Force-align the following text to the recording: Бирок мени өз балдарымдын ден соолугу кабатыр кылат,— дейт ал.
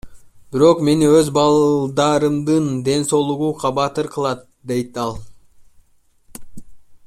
Бирок 0.53 0.79
мени 0.87 1.09
өз 1.17 1.27
балдарымдын 1.35 2.65
ден 2.87 3.01
соолугу 3.11 3.49
кабатыр 3.65 4.07
кылат,— 4.13 4.41
дейт 4.73 4.93
ал. 5.03 5.13